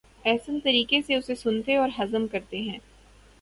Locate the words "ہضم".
1.99-2.27